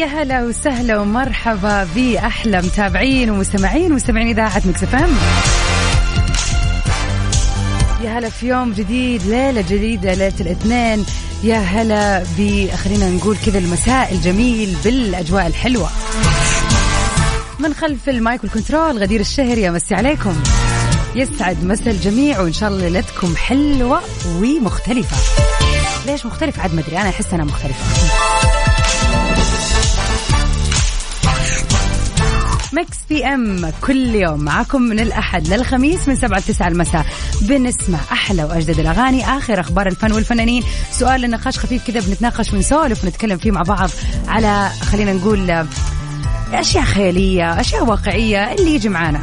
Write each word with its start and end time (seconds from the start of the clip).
يا 0.00 0.06
هلا 0.06 0.44
وسهلا 0.44 0.98
ومرحبا 0.98 1.88
بأحلى 1.94 2.58
متابعين 2.58 3.30
ومستمعين 3.30 3.92
ومستمعين 3.92 4.28
إذاعة 4.28 4.62
Mix 4.64 4.82
FM. 4.82 5.16
يا 8.04 8.18
هلا 8.18 8.28
في 8.28 8.48
يوم 8.48 8.72
جديد 8.72 9.22
ليلة 9.22 9.60
جديدة 9.60 10.14
ليلة 10.14 10.34
الاثنين. 10.40 11.06
يا 11.42 11.58
هلا 11.58 12.24
خلينا 12.76 13.10
نقول 13.10 13.36
كذا 13.46 13.58
المساء 13.58 14.12
الجميل 14.12 14.76
بالأجواء 14.84 15.46
الحلوة. 15.46 15.90
من 17.58 17.74
خلف 17.74 18.08
ال 18.08 18.17
mic 18.17 18.44
وال 18.44 18.56
control 18.56 18.98
غدير 18.98 19.20
الشهري 19.20 19.58
أمسي 19.58 19.94
عليكم. 19.94 20.42
يسعد 21.14 21.64
مسا 21.64 21.90
الجميع 21.90 22.40
وإن 22.40 22.52
شاء 22.52 22.68
الله 22.68 22.88
ليلتكم 22.88 23.36
حلوة 23.36 24.00
ومختلفة. 24.26 25.16
ليش 26.06 26.26
مختلف 26.26 26.60
عاد 26.60 26.74
مدري 26.74 26.98
أنا 26.98 27.08
أحس 27.08 27.34
أنا 27.34 27.44
مختلفة. 27.44 28.59
Mix 32.72 32.96
PM 33.08 33.72
كل 33.80 34.14
يوم 34.14 34.40
معاكم 34.44 34.82
من 34.82 35.00
الأحد 35.00 35.48
للخميس 35.48 36.08
من 36.08 36.16
سبعة 36.16 36.38
لتسعة 36.38 36.68
المساء. 36.68 37.06
بنسمع 37.40 37.98
أحلى 38.12 38.44
وأجدد 38.44 38.78
الأغاني 38.78 39.24
آخر 39.36 39.60
أخبار 39.60 39.86
الفن 39.86 40.12
والفنانين. 40.12 40.62
سؤال 40.92 41.20
لنقاش 41.20 41.58
خفيف 41.58 41.86
كذا 41.86 42.00
بنتناقش 42.00 42.52
ونسولف 42.52 43.04
ونتكلم 43.04 43.38
فيه 43.38 43.50
مع 43.50 43.62
بعض 43.62 43.90
على 44.28 44.70
خلينا 44.82 45.12
نقول 45.12 45.66
أشياء 46.52 46.84
خيالية 46.84 47.60
أشياء 47.60 47.84
واقعية 47.84 48.52
اللي 48.52 48.74
يجي 48.74 48.88
معانا. 48.88 49.20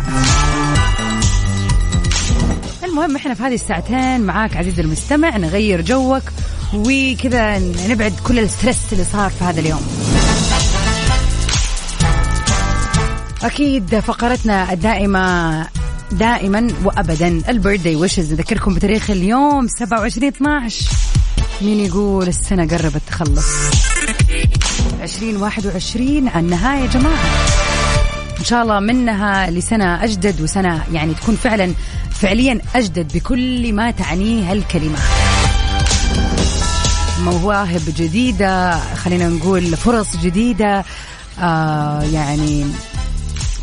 المهم 2.83 3.15
إحنا 3.15 3.33
في 3.33 3.43
هذه 3.43 3.55
الساعتين 3.55 4.21
معاك 4.21 4.57
عزيزي 4.57 4.81
المستمع 4.81 5.37
نغير 5.37 5.81
جوك 5.81 6.23
وكذا 6.73 7.59
نبعد 7.89 8.13
كل 8.23 8.39
الستريس 8.39 8.77
اللي 8.91 9.03
صار 9.03 9.29
في 9.29 9.43
هذا 9.43 9.59
اليوم. 9.59 9.96
أكيد 13.43 13.99
فقرتنا 13.99 14.73
الدائمة 14.73 15.67
دائما 16.11 16.67
وابدا. 16.83 17.41
البيرثدي 17.49 17.95
ويشز. 17.95 18.33
نذكركم 18.33 18.73
بتاريخ 18.73 19.09
اليوم 19.11 19.67
27 19.67 20.27
12 20.27 20.85
مين 21.61 21.79
يقول 21.79 22.27
السنة 22.27 22.67
قربت 22.67 23.01
تخلص؟ 23.07 23.45
2021 25.01 26.27
على 26.27 26.39
النهاية 26.39 26.79
يا 26.81 26.87
جماعة. 26.87 27.23
إن 28.39 28.43
شاء 28.45 28.63
الله 28.63 28.79
منها 28.79 29.49
لسنة 29.49 30.03
أجدد 30.03 30.41
وسنة 30.41 30.83
يعني 30.93 31.13
تكون 31.13 31.35
فعلا 31.35 31.73
فعليا 32.11 32.61
أجدد 32.75 33.13
بكل 33.13 33.73
ما 33.73 33.91
تعنيه 33.91 34.53
الكلمة. 34.53 34.99
مواهب 37.23 37.81
جديدة 37.97 38.79
خلينا 38.95 39.27
نقول 39.29 39.77
فرص 39.77 40.17
جديدة 40.17 40.83
آه 41.39 42.01
يعني 42.01 42.65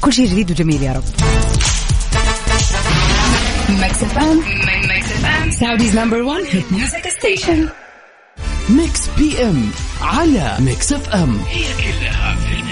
كل 0.05 0.13
شيء 0.13 0.27
جديد 0.27 0.51
وجميل 0.51 0.83
يا 0.83 0.93
رب. 0.93 1.05
Saudi's 5.61 5.95
number 5.95 6.21
one 6.25 6.45
hit 6.45 6.71
music 6.71 7.05
station. 7.19 7.69
Mix 8.69 9.09
PM 9.19 9.71
على 10.01 10.57
ميكس 10.61 10.93
اف 10.93 11.09
ام 11.09 11.41
هي 11.49 11.65
كلها 11.75 12.37
في 12.37 12.64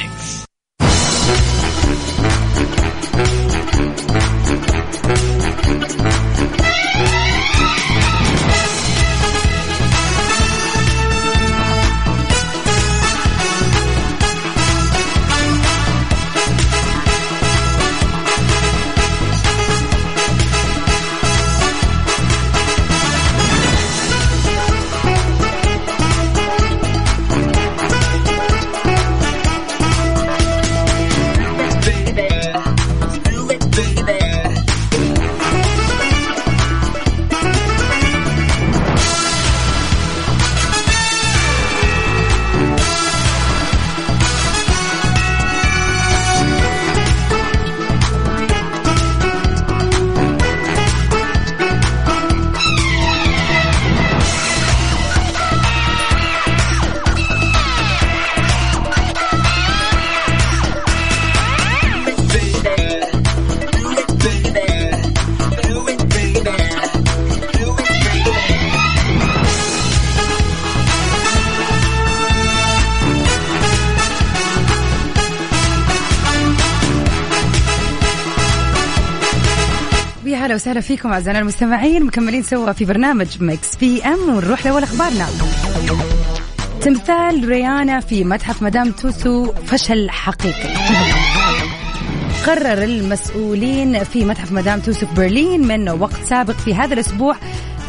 وسهلا 80.63 80.81
فيكم 80.81 81.13
أعزائنا 81.13 81.39
المستمعين 81.39 82.03
مكملين 82.05 82.43
سوا 82.43 82.73
في 82.73 82.85
برنامج 82.85 83.43
Mix 83.43 83.77
PM 83.77 84.35
ونروح 84.35 84.67
لأول 84.67 84.83
أخبارنا. 84.83 85.27
تمثال 86.81 87.49
ريانا 87.49 88.01
في 88.01 88.25
متحف 88.25 88.63
مدام 88.63 88.91
توسو 88.91 89.53
فشل 89.53 90.11
حقيقي. 90.11 90.75
قرر 92.47 92.83
المسؤولين 92.83 94.05
في 94.05 94.25
متحف 94.25 94.53
مدام 94.53 94.81
توسو 94.81 95.07
في 95.07 95.15
برلين 95.15 95.67
من 95.67 95.89
وقت 95.89 96.25
سابق 96.29 96.55
في 96.55 96.75
هذا 96.75 96.95
الأسبوع 96.95 97.37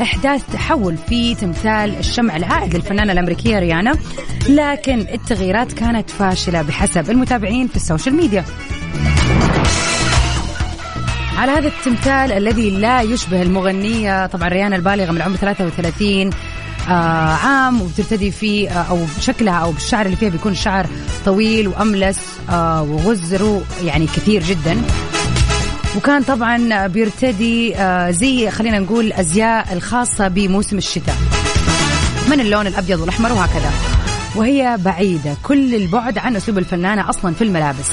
إحداث 0.01 0.41
تحول 0.53 0.97
في 0.97 1.35
تمثال 1.35 1.99
الشمع 1.99 2.35
العائد 2.35 2.75
للفنانة 2.75 3.11
الأمريكية 3.11 3.59
ريانا 3.59 3.95
لكن 4.49 4.99
التغييرات 4.99 5.73
كانت 5.73 6.09
فاشلة 6.09 6.61
بحسب 6.61 7.09
المتابعين 7.09 7.67
في 7.67 7.75
السوشيال 7.75 8.15
ميديا. 8.15 8.45
على 11.37 11.51
هذا 11.51 11.67
التمثال 11.67 12.31
الذي 12.31 12.69
لا 12.69 13.01
يشبه 13.01 13.41
المغنية 13.41 14.25
طبعا 14.25 14.49
ريانا 14.49 14.75
البالغة 14.75 15.11
من 15.11 15.17
العمر 15.17 15.35
33 15.35 16.29
آه 16.89 16.91
عام 17.33 17.81
وبترتدي 17.81 18.31
فيه 18.31 18.69
آه 18.69 18.83
أو 18.89 18.99
شكلها 19.21 19.53
أو 19.53 19.71
بالشعر 19.71 20.05
اللي 20.05 20.17
فيها 20.17 20.29
بيكون 20.29 20.55
شعر 20.55 20.87
طويل 21.25 21.67
وأملس 21.67 22.19
آه 22.49 22.81
وغزره 22.81 23.61
يعني 23.83 24.05
كثير 24.05 24.43
جدا. 24.43 24.81
وكان 25.97 26.23
طبعا 26.23 26.87
بيرتدي 26.87 27.75
آه 27.75 28.11
زي 28.11 28.51
خلينا 28.51 28.79
نقول 28.79 29.13
أزياء 29.13 29.73
الخاصة 29.73 30.27
بموسم 30.27 30.77
الشتاء. 30.77 31.15
من 32.31 32.39
اللون 32.39 32.67
الأبيض 32.67 32.99
والأحمر؟ 32.99 33.31
وهكذا. 33.33 33.71
وهي 34.35 34.77
بعيدة. 34.79 35.35
كل 35.43 35.75
البعد 35.75 36.17
عن 36.17 36.35
أسلوب 36.35 36.57
الفنانة 36.57 37.09
أصلا 37.09 37.33
في 37.33 37.43
الملابس. 37.43 37.89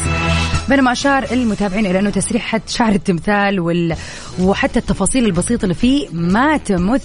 بينما 0.68 0.92
أشار 0.92 1.26
المتابعين 1.32 1.86
إلى 1.86 1.98
أنه 1.98 2.10
تسريحة 2.10 2.60
شعر 2.66 2.92
التمثال 2.92 3.60
وال... 3.60 3.96
وحتى 4.40 4.78
التفاصيل 4.78 5.24
البسيطة 5.24 5.62
اللي 5.62 5.74
فيه 5.74 6.08
ما 6.12 6.56
تمث 6.56 7.04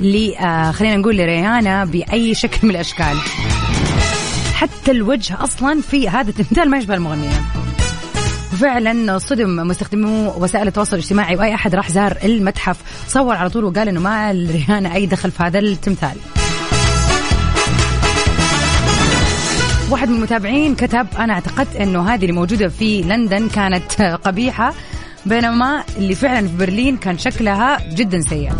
ل 0.00 0.34
آه 0.34 0.70
خلينا 0.70 0.96
نقول 0.96 1.16
لريانا 1.16 1.84
بأي 1.84 2.34
شكل 2.34 2.58
من 2.62 2.70
الأشكال. 2.70 3.18
حتى 4.54 4.90
الوجه 4.90 5.44
أصلا 5.44 5.80
في 5.80 6.08
هذا 6.08 6.30
التمثال 6.30 6.70
ما 6.70 6.78
يشبه 6.78 6.94
المغنية 6.94 7.42
وفعلا 8.52 9.18
صدم 9.18 9.56
مستخدمو 9.56 10.32
وسائل 10.38 10.68
التواصل 10.68 10.96
الاجتماعي 10.96 11.36
وأي 11.36 11.54
أحد 11.54 11.74
راح 11.74 11.90
زار 11.90 12.16
المتحف. 12.24 12.76
صور 13.08 13.36
على 13.36 13.50
طول 13.50 13.64
وقال 13.64 13.88
إنه 13.88 14.00
ما 14.00 14.32
لريانا 14.32 14.94
أي 14.94 15.06
دخل 15.06 15.30
في 15.30 15.42
هذا 15.42 15.58
التمثال. 15.58 16.16
واحد 19.90 20.08
من 20.08 20.16
المتابعين 20.16 20.74
كتب 20.74 21.06
أنا 21.18 21.32
اعتقدت 21.32 21.76
إنه 21.76 22.14
هذه 22.14 22.20
اللي 22.22 22.32
موجودة 22.32 22.68
في 22.68 23.02
لندن 23.02 23.48
كانت 23.48 24.02
قبيحة 24.24 24.74
بينما 25.26 25.84
اللي 25.96 26.14
فعلا 26.14 26.46
في 26.48 26.56
برلين 26.56 26.96
كان 26.96 27.18
شكلها 27.18 27.78
جدا 27.94 28.20
سيء. 28.20 28.52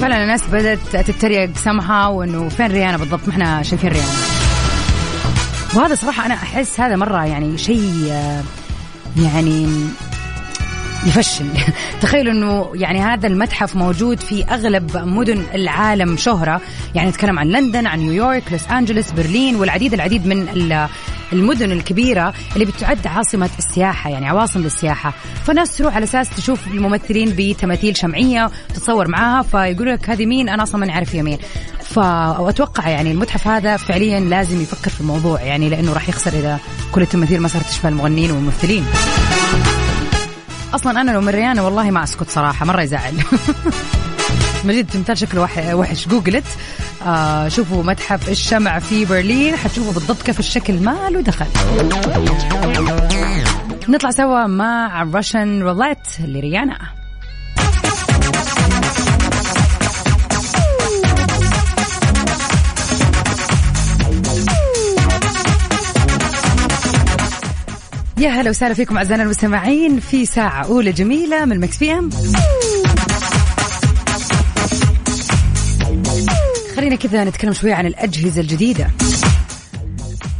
فعلا 0.00 0.22
الناس 0.22 0.42
بدأت 0.52 0.78
تتريق 0.96 1.56
سمحة 1.56 2.08
وإنه 2.08 2.48
فين 2.48 2.66
ريانا 2.66 2.96
بالضبط؟ 2.96 3.20
ما 3.26 3.32
إحنا 3.32 3.62
شايفين 3.62 3.90
ريانا. 3.90 4.08
وهذا 5.74 5.94
صراحة 5.94 6.26
أنا 6.26 6.34
أحس 6.34 6.80
هذا 6.80 6.96
مرة 6.96 7.24
يعني 7.24 7.58
شيء 7.58 8.12
يعني 9.16 9.68
يفشل. 11.06 11.46
تخيلوا 12.02 12.32
إنه 12.32 12.70
يعني 12.74 13.00
هذا 13.00 13.26
المتحف 13.26 13.76
موجود 13.76 14.20
في 14.20 14.44
أغلب 14.44 14.96
مدن 14.96 15.44
العالم 15.54 16.16
شهرة. 16.16 16.60
يعني 16.94 17.08
نتكلم 17.08 17.38
عن 17.38 17.46
لندن 17.46 17.86
عن 17.86 17.98
نيويورك 17.98 18.52
لوس 18.52 18.68
أنجلوس 18.70 19.10
برلين 19.10 19.56
والعديد 19.56 19.94
العديد 19.94 20.26
من 20.26 20.48
المدن 21.32 21.72
الكبيرة 21.72 22.34
اللي 22.54 22.64
بتعد 22.64 23.06
عاصمة 23.06 23.50
السياحة 23.58 24.10
يعني 24.10 24.28
عواصم 24.28 24.62
للسياحة. 24.62 25.12
فالناس 25.44 25.76
تروح 25.76 25.96
على 25.96 26.04
أساس 26.04 26.30
تشوف 26.30 26.66
الممثلين 26.66 27.34
بتماثيل 27.38 27.96
شمعية 27.96 28.50
تتصور 28.68 29.08
معاها 29.08 29.42
فيقولوا 29.42 29.92
لك 29.92 30.10
هذه 30.10 30.26
مين؟ 30.26 30.48
أنا 30.48 30.62
أصلا 30.62 30.80
ما 30.80 30.86
نعرف 30.86 31.14
هي 31.14 31.22
مين. 31.22 31.38
فاتوقع 31.80 32.88
يعني 32.88 33.12
المتحف 33.12 33.48
هذا 33.48 33.76
فعليا 33.76 34.20
لازم 34.20 34.62
يفكر 34.62 34.90
في 34.90 35.00
الموضوع 35.00 35.40
يعني 35.42 35.68
لأنه 35.68 35.92
راح 35.92 36.08
يخسر 36.08 36.32
إذا 36.32 36.58
كل 36.92 37.02
التماثيل 37.02 37.40
ما 37.40 37.48
صارت 37.48 37.66
تشبه 37.66 37.88
المغنيين 37.88 38.30
والممثلين. 38.30 38.84
أصلا 40.74 41.00
أنا 41.00 41.10
لو 41.10 41.20
من 41.20 41.58
والله 41.58 41.90
ما 41.90 42.02
أسكت 42.02 42.30
صراحة 42.30 42.66
مرة 42.66 42.82
يزعل. 42.82 43.14
مجد 44.64 44.86
تمثال 44.86 45.18
شكله 45.18 45.40
وحش. 45.74 46.08
جوجلت 46.08 46.44
آه 47.06 47.48
شوفوا 47.48 47.82
متحف 47.82 48.28
الشمع 48.28 48.78
في 48.78 49.04
برلين. 49.04 49.56
حتشوفوا 49.56 49.92
بالضبط 49.92 50.22
كيف 50.22 50.38
الشكل 50.38 50.80
ما 50.80 51.08
له 51.10 51.20
دخل. 51.20 51.46
نطلع 53.88 54.10
سوا 54.10 54.46
مع 54.46 55.02
Russian 55.14 55.62
Roulette 55.62 56.06
لريانا. 56.18 57.01
يا 68.22 68.30
هلا 68.30 68.50
وسهلا 68.50 68.74
فيكم 68.74 68.96
أعزائنا 68.96 69.22
المستمعين 69.22 70.00
في 70.00 70.26
ساعة 70.26 70.64
أولى 70.64 70.92
جميلة 70.92 71.44
من 71.44 71.60
Mix 71.60 71.78
PM 71.78 72.10
خلينا 76.76 76.96
كذا 76.96 77.24
نتكلم 77.24 77.52
شوية 77.52 77.74
عن 77.74 77.86
الأجهزة 77.86 78.40
الجديدة. 78.40 78.90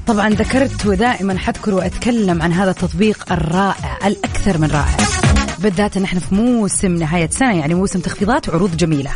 طبعا 0.07 0.31
ذكرت 0.31 0.87
ودائما 0.87 1.39
حذكر 1.39 1.75
وأتكلم 1.75 2.43
عن 2.43 2.53
هذا 2.53 2.71
التطبيق 2.71 3.33
الرائع 3.33 3.99
الأكثر 4.07 4.59
من 4.59 4.71
رائع. 4.71 4.97
بالذات 5.59 5.97
إن 5.97 6.05
إحنا 6.05 6.21
في 6.21 6.35
موسم 6.35 6.95
نهاية 6.95 7.31
سنة 7.31 7.59
يعني 7.59 7.75
موسم 7.75 8.01
تخفيضات 8.01 8.49
وعروض 8.49 8.77
جميلة. 8.77 9.11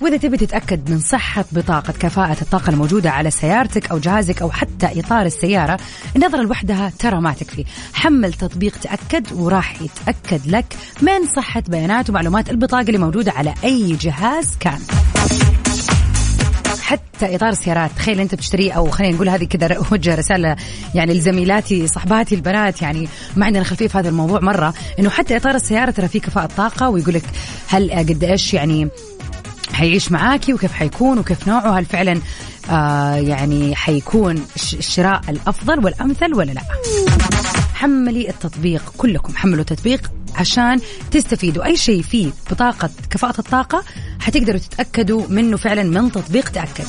وإذا 0.00 0.16
تبي 0.16 0.36
تتأكد 0.36 0.90
من 0.90 1.00
صحة 1.00 1.44
بطاقة 1.52 1.92
كفاءة 1.92 2.36
الطاقة 2.42 2.70
الموجودة 2.70 3.10
على 3.10 3.30
سيارتك 3.30 3.90
أو 3.90 3.98
جهازك 3.98 4.42
أو 4.42 4.50
حتى 4.50 5.00
إطار 5.00 5.26
السيارة 5.26 5.78
النظرة 6.16 6.42
لوحدها 6.42 6.92
ترى 6.98 7.20
ما 7.20 7.32
تكفي. 7.32 7.64
حمل 7.92 8.32
تطبيق 8.32 8.78
تأكد 8.78 9.32
وراح 9.32 9.82
يتأكد 9.82 10.46
لك 10.46 10.76
من 11.02 11.26
صحة 11.36 11.62
بيانات 11.68 12.10
ومعلومات 12.10 12.50
البطاقة 12.50 12.80
اللي 12.80 12.98
موجودة 12.98 13.32
على 13.32 13.54
أي 13.64 13.92
جهاز 13.92 14.56
كان. 14.60 14.80
حتى 16.80 17.36
إطار 17.36 17.48
السيارات 17.48 17.90
تخيل 17.96 18.20
أنت 18.20 18.34
بتشتريه 18.34 18.72
أو 18.72 18.90
خلينا 18.90 19.14
نقول 19.14 19.28
هذه 19.28 19.44
كذا 19.44 19.74
اوجه 19.92 20.14
رسالة 20.14 20.56
يعني 20.94 21.14
لزميلاتي 21.14 21.86
صحباتي 21.86 22.34
البنات 22.34 22.82
يعني 22.82 23.08
ما 23.36 23.46
عندنا 23.46 23.64
خلفية 23.64 23.88
في 23.88 23.98
هذا 23.98 24.08
الموضوع 24.08 24.40
مرة 24.40 24.74
إنه 24.98 25.10
حتى 25.10 25.36
إطار 25.36 25.54
السيارة 25.54 25.90
ترى 25.90 26.08
فيه 26.08 26.20
كفاءة 26.20 26.46
طاقه 26.46 26.88
ويقول 26.88 27.14
لك 27.14 27.24
هل 27.68 27.90
قد 27.92 28.24
إيش 28.24 28.54
يعني 28.54 28.88
حيعيش 29.72 30.12
معاكي 30.12 30.54
وكيف 30.54 30.72
حيكون 30.72 31.18
وكيف 31.18 31.48
نوعه؟ 31.48 31.78
هل 31.78 31.84
فعلا 31.84 32.20
آه 32.70 33.14
يعني 33.14 33.76
حيكون 33.76 34.46
الشراء 34.56 35.20
الأفضل 35.28 35.84
والأمثل 35.84 36.34
ولا 36.34 36.52
لا؟ 36.52 36.62
حملي 37.74 38.28
التطبيق 38.28 38.92
كلكم 38.96 39.36
حملوا 39.36 39.60
التطبيق 39.60 40.10
عشان 40.34 40.80
تستفيدوا. 41.10 41.64
أي 41.64 41.76
شيء 41.76 42.02
فيه 42.02 42.30
بطاقة 42.50 42.90
كفاءة 43.10 43.38
الطاقة 43.38 43.84
حتقدروا 44.20 44.58
تتأكدوا 44.58 45.22
منه 45.28 45.56
فعلا 45.56 45.82
من 45.82 46.12
تطبيق 46.12 46.48
تأكد. 46.48 46.84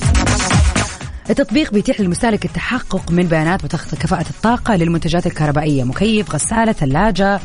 التطبيق 1.29 1.73
بيتيح 1.73 2.01
للمستهلك 2.01 2.45
التحقق 2.45 3.11
من 3.11 3.23
بيانات 3.23 3.65
بطاقة 3.65 3.97
كفاءة 3.99 4.25
الطاقة 4.29 4.75
للمنتجات 4.75 5.27
الكهربائية 5.27 5.83
مكيف 5.83 6.31
غسالة 6.31 6.71
ثلاجة. 6.71 7.39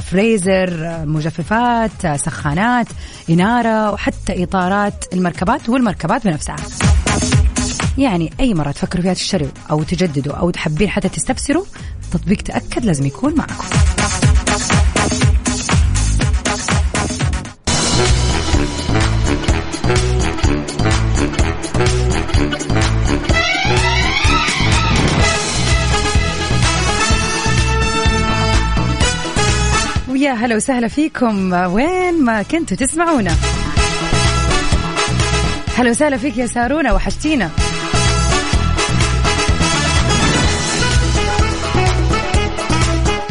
فريزر 0.00 0.86
آه، 0.86 1.04
مجففات 1.04 2.04
آه، 2.04 2.16
سخانات 2.16 2.86
إنارة 3.30 3.92
وحتى 3.92 4.42
إطارات 4.44 5.04
المركبات 5.12 5.68
والمركبات 5.68 6.24
بنفسها. 6.24 6.56
يعني 7.98 8.32
أي 8.40 8.54
مرة 8.54 8.70
تفكروا 8.70 9.02
فيها 9.02 9.14
تشتروا 9.14 9.48
أو 9.70 9.82
تجددوا 9.82 10.34
أو 10.34 10.50
تحبين 10.50 10.88
حتى 10.88 11.08
تستفسروا 11.08 11.64
تطبيق 12.12 12.42
تأكد 12.42 12.84
لازم 12.84 13.06
يكون 13.06 13.34
معكم. 13.34 13.64
هلا 30.36 30.56
وسهلا 30.56 30.88
فيكم. 30.88 31.52
وين 31.52 32.24
ما 32.24 32.42
كنتوا 32.42 32.76
تسمعونا. 32.76 33.34
هلا 35.76 35.90
وسهلا 35.90 36.16
فيك 36.16 36.36
يا 36.38 36.46
سارونا 36.46 36.92
وحشتينا. 36.92 37.50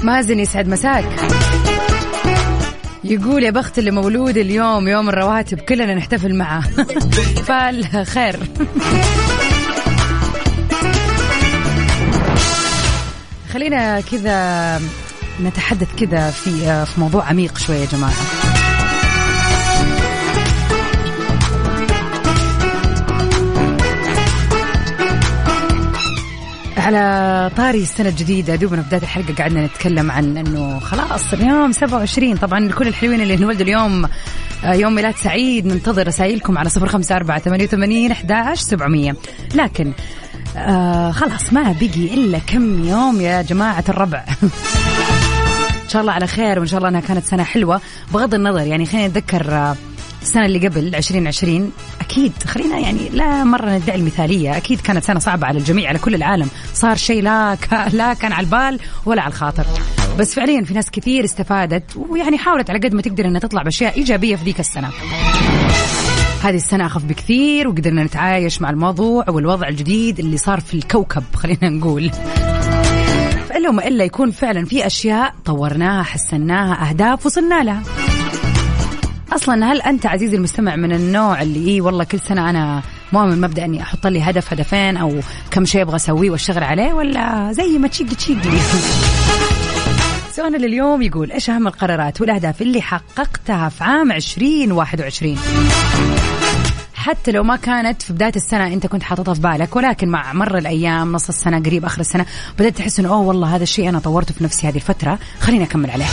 مازن 0.04 0.40
يسعد 0.40 0.68
مساك. 0.68 1.06
يقول 3.04 3.44
يا 3.44 3.52
بخت 3.52 3.80
اللي 3.80 3.92
مولود 3.92 4.38
اليوم 4.38 4.88
يوم 4.88 5.10
الرواتب 5.10 5.60
كلنا 5.60 5.96
نحتفل 5.96 6.36
معه. 6.36 6.62
فالخير 7.48 8.40
خلينا 13.54 14.02
كذا 14.02 14.80
نتحدث 15.43 15.87
كذا 15.95 16.31
في 16.31 16.67
آه، 16.69 16.83
في 16.83 16.99
موضوع 16.99 17.23
عميق 17.25 17.57
شوية 17.57 17.77
يا 17.77 17.85
جماعة. 17.85 18.13
على 26.77 27.51
طاري 27.57 27.81
السنة 27.81 28.09
الجديدة 28.09 28.55
دوبنا 28.55 28.81
بداية 28.81 29.01
الحلقة 29.01 29.33
قعدنا 29.33 29.65
نتكلم 29.65 30.11
عن 30.11 30.37
إنه 30.37 30.79
خلاص 30.79 31.33
اليوم 31.33 31.71
27 31.71 32.35
طبعا 32.35 32.71
كل 32.71 32.87
الحلوين 32.87 33.21
اللي 33.21 33.33
انولدوا 33.33 33.61
اليوم 33.65 34.05
آه، 34.63 34.73
يوم 34.73 34.95
ميلاد 34.95 35.15
سعيد. 35.15 35.65
ننتظر 35.65 36.07
رسائلكم 36.07 36.57
على 36.57 36.69
054 36.77 37.39
88 37.39 38.11
11 38.11 38.61
700 38.61 39.13
لكن 39.56 39.94
آه 40.57 41.11
خلاص 41.11 41.54
ما 41.54 41.75
بقي 41.81 42.13
إلا 42.13 42.39
كم 42.39 42.83
يوم 42.87 43.21
يا 43.21 43.42
جماعة 43.42 43.83
الربع. 43.89 44.25
شاء 45.95 46.02
الله 46.02 46.14
على 46.14 46.28
خير 46.28 46.59
وإن 46.59 46.68
شاء 46.68 46.78
الله 46.78 46.90
أنها 46.90 46.99
كانت 46.99 47.25
سنة 47.25 47.44
حلوة 47.44 47.81
بغض 48.14 48.33
النظر 48.33 48.68
يعني 48.68 48.85
خلينا 48.85 49.07
نتذكر 49.07 49.52
آه، 49.52 49.75
السنة 50.21 50.45
اللي 50.45 50.68
قبل 50.68 50.95
2020 50.95 51.71
أكيد 52.02 52.31
خلينا 52.44 52.80
يعني 52.80 53.09
لا 53.09 53.44
مرة 53.44 53.69
ندعي 53.69 53.95
المثالية 53.97 54.57
أكيد 54.57 54.81
كانت 54.81 55.04
سنة 55.04 55.19
صعبة 55.19 55.47
على 55.47 55.59
الجميع 55.59 55.90
على 55.90 55.99
كل 55.99 56.16
العالم 56.16 56.47
صار 56.73 56.95
شيء 56.95 57.23
لا 57.23 57.57
لا 57.94 58.14
كان 58.14 58.31
على 58.31 58.45
البال 58.45 58.80
ولا 59.06 59.21
على 59.21 59.30
الخاطر 59.30 59.66
بس 60.19 60.33
فعليا 60.33 60.64
في 60.64 60.73
ناس 60.73 60.92
كثير 60.92 61.23
استفادت 61.23 61.97
ويعني 62.09 62.37
حاولت 62.37 62.69
على 62.69 62.80
قد 62.80 62.94
ما 62.94 63.02
تقدر 63.02 63.25
إنها 63.25 63.40
تطلع 63.40 63.64
بأشياء 63.64 63.97
إيجابية 63.97 64.35
في 64.35 64.44
ذيك 64.44 64.59
السنة. 64.59 64.90
هذه 66.44 66.56
السنة 66.56 66.85
أخف 66.85 67.04
بكثير 67.04 67.68
وقدرنا 67.68 68.04
نتعايش 68.04 68.61
مع 68.61 68.69
الموضوع 68.69 69.30
والوضع 69.30 69.68
الجديد 69.68 70.19
اللي 70.19 70.37
صار 70.37 70.59
في 70.59 70.73
الكوكب 70.73 71.23
خلينا 71.35 71.69
نقول. 71.69 72.11
إلا 73.56 73.69
وما 73.69 73.88
إلا 73.88 74.04
يكون 74.04 74.31
فعلا 74.31 74.66
في 74.66 74.85
أشياء 74.85 75.33
طورناها 75.45 76.04
حسناها 76.04 76.90
أهداف 76.90 77.26
وصلنا 77.26 77.64
لها. 77.64 77.83
أصلا 79.33 79.71
هل 79.71 79.81
أنت 79.81 80.06
عزيزي 80.06 80.35
المستمع 80.35 80.76
من 80.76 80.92
النوع 80.92 81.42
اللي 81.42 81.68
إيه 81.69 81.81
والله 81.81 82.04
كل 82.04 82.19
سنة 82.19 82.50
أنا 82.50 82.81
مؤمن 83.14 83.42
مبدأ 83.42 83.66
إني 83.66 83.81
أحط 83.81 84.07
لي 84.07 84.21
هدف 84.21 84.54
هدفين 84.54 84.97
أو 84.97 85.19
كم 85.52 85.66
شيء 85.66 85.81
أبغى 85.81 85.95
أسويه 85.95 86.30
وأشتغل 86.30 86.64
عليه 86.64 86.94
ولا 86.94 87.52
زي 87.52 87.78
ما 87.78 87.88
تشيق 87.88 88.07
تشيق 88.07 88.38
سؤالنا 90.31 90.57
لليوم 90.57 91.02
يقول 91.02 91.31
إيش 91.31 91.50
أهم 91.50 91.68
القرارات 91.68 92.21
والأهداف 92.21 92.62
اللي 92.62 92.81
حققتها 92.81 93.69
في 93.69 93.83
عام 93.83 94.12
2021 94.12 95.38
حتى 97.06 97.31
لو 97.31 97.44
ما 97.44 97.56
كانت 97.56 98.02
في 98.02 98.14
بداية 98.14 98.31
السنة 98.35 98.68
أنت 98.68 98.88
كنت 98.88 99.04
حاططها 99.04 99.33
في 99.33 99.42
بالك 99.42 99.76
ولكن 99.76 100.09
مع 100.09 100.33
مر 100.33 100.57
الأيام 100.57 101.12
نص 101.12 101.28
السنة 101.28 101.59
قريب 101.59 101.85
آخر 101.85 102.00
السنة 102.02 102.26
بدأت 102.59 102.78
تحس 102.78 103.00
إنه 103.00 103.09
أوه 103.09 103.19
والله 103.19 103.56
هذا 103.56 103.64
الشيء 103.64 103.90
أنا 103.90 104.00
طورته 104.00 104.33
في 104.33 104.44
نفسي 104.44 104.68
هذه 104.68 104.76
الفترة 104.76 105.19
خليني 105.40 105.64
أكمل 105.64 105.92
عليه. 105.92 106.06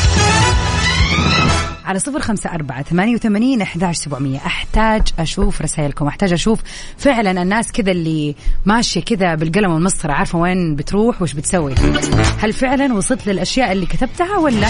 على 1.84 1.98
صفر 1.98 2.20
خمسة 2.20 2.50
أربعة 2.50 2.82
ثمانية 2.82 3.14
وثمانين 3.14 3.62
أحداش 3.62 3.96
سبعمية. 3.96 4.38
أحتاج 4.38 5.02
أشوف 5.18 5.62
رسائلكم 5.62 6.06
أحتاج 6.06 6.32
أشوف 6.32 6.60
فعلا 6.98 7.42
الناس 7.42 7.72
كذا 7.72 7.90
اللي 7.92 8.34
ماشية 8.66 9.00
كذا 9.00 9.34
بالقلم 9.34 9.70
والمسطرة 9.72 10.12
عارفة 10.12 10.38
وين 10.38 10.76
بتروح 10.76 11.22
وش 11.22 11.32
بتسوي. 11.32 11.74
هل 12.38 12.52
فعلا 12.52 12.94
وصلت 12.94 13.26
للأشياء 13.26 13.72
اللي 13.72 13.86
كتبتها 13.86 14.38
ولا 14.38 14.68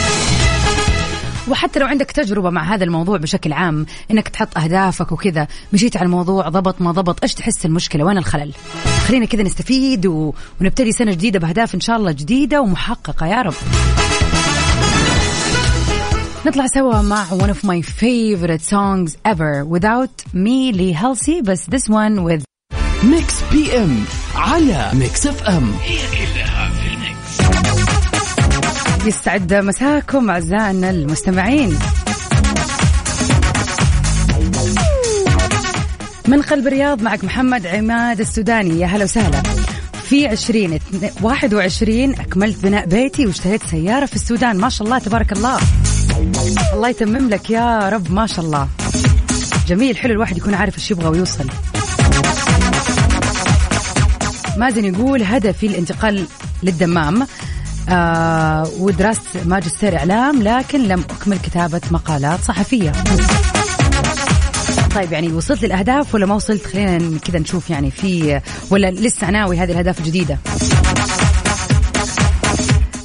وحتى 1.49 1.81
لو 1.81 1.87
عندك 1.87 2.11
تجربة 2.11 2.51
مع 2.51 2.75
هذا 2.75 2.85
الموضوع 2.85 3.19
بشكل 3.19 3.53
عام 3.53 3.87
إنك 4.11 4.29
تحط 4.29 4.59
أهدافك 4.59 5.13
وكذا 5.13 5.47
مشيت 5.73 5.97
على 5.97 6.07
الموضوع 6.07 6.49
ضبط 6.49 6.81
ما 6.81 6.93
ضبط 6.93 7.23
إيش 7.23 7.35
تحس 7.35 7.67
المشكلة؟ 7.67 8.05
وين 8.05 8.19
الخلل؟ 8.19 8.53
خلينا 9.07 9.27
كذا 9.27 9.43
نستفيد 9.43 10.07
و... 10.07 10.35
ونبتدي 10.61 10.93
سنة 10.93 11.13
جديدة 11.13 11.39
بأهداف 11.39 11.75
إن 11.75 11.81
شاء 11.81 11.97
الله 11.97 12.13
جديدة 12.13 12.61
ومحققة 12.61 13.27
يا 13.27 13.43
رب. 13.43 13.55
نطلع 16.47 16.67
سوا 16.67 17.03
مع 17.03 17.25
one 17.29 17.51
of 17.55 17.65
my 17.65 17.83
favorite 17.83 18.63
songs 18.63 19.17
ever 19.29 19.65
Without 19.65 20.35
Me 20.35 20.73
لي 20.73 20.97
Halsey 20.97 21.43
بس 21.43 21.63
this 21.71 21.89
one 21.89 22.19
with 22.29 22.43
Mix 23.05 23.35
PM 23.53 24.05
على 24.35 24.91
Mix 24.95 25.27
FM. 25.27 25.73
هي 25.83 25.99
كلها. 26.11 26.62
يسعد 29.07 29.55
مساكم 29.55 30.31
أعزائنا 30.31 30.91
المستمعين. 30.91 31.79
من 36.29 36.43
قلب 36.43 36.67
الرياض 36.67 37.03
معك 37.03 37.25
محمد 37.25 37.67
عماد 37.67 38.21
السوداني. 38.21 38.81
يا 38.81 38.87
هلا 38.87 39.05
وسهلا. 39.05 39.43
في 40.05 40.27
عشرين 40.27 40.79
واحد 41.23 41.55
وعشرين 41.55 42.21
أكملت 42.21 42.59
بناء 42.63 42.87
بيتي 42.87 43.27
واشتريت 43.27 43.63
سيارة 43.71 44.07
في 44.07 44.17
السودان. 44.17 44.57
ما 44.57 44.69
شاء 44.69 44.87
الله 44.87 44.99
تبارك 44.99 45.33
الله. 45.33 45.59
الله 46.73 46.89
يتمم 46.89 47.29
لك 47.29 47.51
يا 47.51 47.89
رب 47.89 48.13
ما 48.13 48.27
شاء 48.27 48.45
الله. 48.45 48.69
جميل 49.69 49.97
حلو 49.97 50.13
الواحد 50.13 50.37
يكون 50.37 50.55
عارف 50.55 50.79
إيش 50.79 50.91
يبغى 50.91 51.09
ويوصل. 51.09 51.47
مازن 54.57 54.85
يقول 54.85 55.23
هدفي 55.23 55.67
الانتقال 55.67 56.27
للدمام. 56.63 57.27
آه 57.89 58.69
ودرست 58.79 59.37
ماجستير 59.47 59.99
إعلام 59.99 60.43
لكن 60.43 60.89
لم 60.89 61.05
أكمل 61.11 61.39
كتابة 61.39 61.81
مقالات 61.91 62.41
صحفية. 62.45 62.93
طيب 64.95 65.13
يعني 65.13 65.33
وصلت 65.33 65.63
للأهداف 65.63 66.15
ولا 66.15 66.27
ما 66.27 66.35
وصلت؟ 66.35 66.67
خلينا 66.67 67.19
كذا 67.19 67.39
نشوف 67.39 67.71
يعني 67.71 67.91
في 67.91 68.41
ولا 68.71 68.91
لسه 68.91 69.31
ناوي 69.31 69.59
هذه 69.59 69.73
الأهداف 69.73 69.99
الجديدة. 69.99 70.39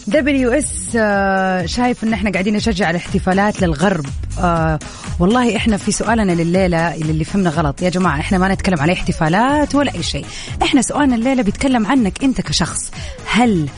WS 0.08 0.96
آه، 0.96 1.66
شايف 1.66 2.04
إن 2.04 2.14
إحنا 2.14 2.32
قاعدين 2.32 2.54
نشجع 2.54 2.90
الاحتفالات 2.90 3.62
للغرب. 3.62 4.06
آه 4.40 4.80
والله 5.20 5.56
إحنا 5.56 5.78
في 5.78 5.92
سؤالنا 5.92 6.32
لليلة 6.32 6.96
اللي 6.96 7.24
فهمنا 7.24 7.50
غلط. 7.50 7.82
يا 7.82 7.90
جماعة 7.90 8.20
إحنا 8.20 8.38
ما 8.38 8.54
نتكلم 8.54 8.80
على 8.80 8.94
احتفالات 8.94 9.76
ولا 9.76 9.96
أي 9.96 10.04
شيء. 10.04 10.26
إحنا 10.64 10.82
سؤالنا 10.82 11.16
الليلة 11.16 11.44
بيتكلم 11.44 11.88
عنك 11.88 12.24
أنت 12.24 12.42
كشخص. 12.42 12.92
هل 13.32 13.70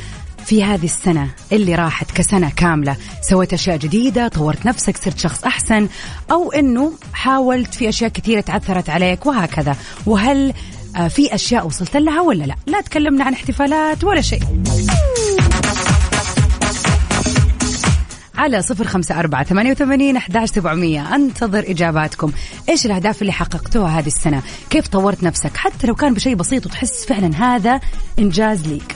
في 0.50 0.63
هذه 0.63 0.86
السنة 0.86 1.29
اللي 1.51 1.75
راحت 1.75 2.12
كسنة 2.12 2.51
كاملة. 2.56 2.96
سويت 3.22 3.53
أشياء 3.53 3.77
جديدة 3.77 4.27
طورت 4.27 4.65
نفسك 4.65 4.98
صرت 4.98 5.20
شخص 5.20 5.44
أحسن 5.44 5.88
أو 6.32 6.51
أنه 6.51 6.94
حاولت 7.13 7.74
في 7.74 7.89
أشياء 7.89 8.10
كثيرة 8.10 8.41
تعثرت 8.41 8.89
عليك 8.89 9.25
وهكذا. 9.25 9.75
وهل 10.06 10.53
آه، 10.96 11.08
في 11.08 11.36
أشياء 11.36 11.68
وصلت 11.68 11.98
لها 11.98 12.22
ولا 12.22 12.44
لا؟ 12.44 12.56
لا 12.68 12.82
تكلمنا 12.82 13.24
عن 13.24 13.34
احتفالات 13.34 14.03
ولا 14.03 14.22
شيء. 14.22 14.44
على 18.38 18.62
صفر 18.62 18.88
خمسة 18.88 19.20
أربعة 19.20 19.44
ثمانية 19.44 19.72
وثمانين 19.72 20.18
أحداش 20.18 20.50
سبعمية. 20.50 21.15
أنتظر 21.15 21.63
إجاباتكم. 21.68 22.32
إيش 22.70 22.86
الأهداف 22.86 23.22
اللي 23.22 23.34
حققتوها 23.34 24.00
هذه 24.00 24.08
السنة؟ 24.08 24.41
كيف 24.70 24.88
طورت 24.88 25.24
نفسك؟ 25.24 25.58
حتى 25.58 25.88
لو 25.88 25.96
كان 25.96 26.13
بشيء 26.13 26.36
بسيط 26.36 26.65
وتحس 26.65 27.06
فعلا 27.06 27.56
هذا 27.56 27.79
إنجاز 28.20 28.68
ليك. 28.68 28.96